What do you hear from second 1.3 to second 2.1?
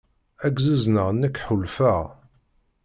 ḥulfaɣ.